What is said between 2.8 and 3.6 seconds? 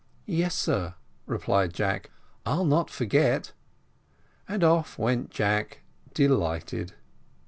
forget;"